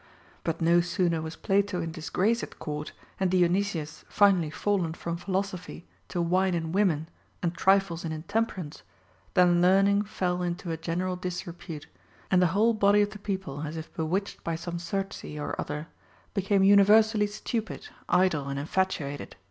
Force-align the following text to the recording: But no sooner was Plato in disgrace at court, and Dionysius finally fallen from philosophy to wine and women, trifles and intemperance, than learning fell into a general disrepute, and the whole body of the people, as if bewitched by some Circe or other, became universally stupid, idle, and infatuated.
But 0.43 0.61
no 0.63 0.81
sooner 0.81 1.21
was 1.21 1.35
Plato 1.35 1.79
in 1.79 1.91
disgrace 1.91 2.41
at 2.41 2.57
court, 2.57 2.91
and 3.19 3.29
Dionysius 3.29 4.03
finally 4.09 4.49
fallen 4.49 4.95
from 4.95 5.15
philosophy 5.15 5.85
to 6.07 6.23
wine 6.23 6.55
and 6.55 6.73
women, 6.73 7.07
trifles 7.55 8.03
and 8.03 8.11
intemperance, 8.11 8.81
than 9.35 9.61
learning 9.61 10.05
fell 10.05 10.41
into 10.41 10.71
a 10.71 10.75
general 10.77 11.17
disrepute, 11.17 11.85
and 12.31 12.41
the 12.41 12.47
whole 12.57 12.73
body 12.73 13.03
of 13.03 13.11
the 13.11 13.19
people, 13.19 13.61
as 13.61 13.77
if 13.77 13.93
bewitched 13.93 14.43
by 14.43 14.55
some 14.55 14.79
Circe 14.79 15.23
or 15.23 15.53
other, 15.61 15.85
became 16.33 16.63
universally 16.63 17.27
stupid, 17.27 17.87
idle, 18.09 18.47
and 18.49 18.57
infatuated. 18.57 19.35